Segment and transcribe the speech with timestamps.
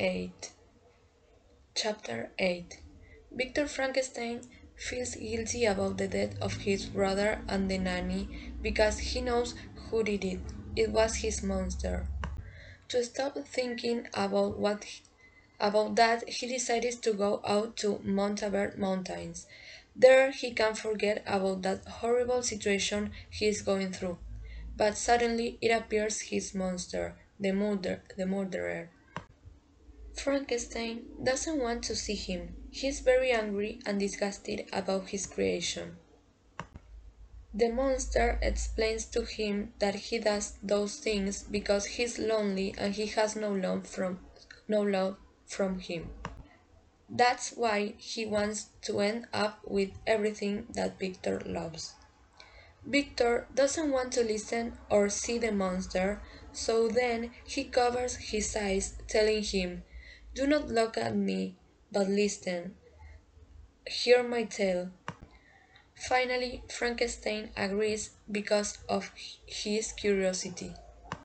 [0.00, 0.52] 8
[1.74, 2.78] Chapter 8
[3.32, 4.42] Victor Frankenstein
[4.76, 8.28] feels guilty about the death of his brother and the nanny
[8.62, 9.56] because he knows
[9.90, 10.38] who did it.
[10.76, 12.06] It was his monster.
[12.90, 14.84] To stop thinking about what
[15.58, 19.48] about that, he decided to go out to Montalbert Mountains.
[19.96, 24.18] There he can forget about that horrible situation he is going through.
[24.76, 28.90] But suddenly it appears his monster, the murder the murderer.
[30.18, 32.56] Frankenstein doesn't want to see him.
[32.70, 35.96] He is very angry and disgusted about his creation.
[37.54, 43.06] The monster explains to him that he does those things because he's lonely and he
[43.06, 44.20] has no love from
[44.66, 45.16] no love
[45.46, 46.10] from him.
[47.08, 51.94] That's why he wants to end up with everything that Victor loves.
[52.84, 56.20] Victor doesn't want to listen or see the monster,
[56.52, 59.84] so then he covers his eyes, telling him,
[60.38, 61.56] Do not look at me,
[61.90, 62.76] but listen.
[63.84, 64.92] Hear my tale.
[65.96, 69.10] Finally, Frankenstein agrees because of
[69.46, 70.72] his curiosity.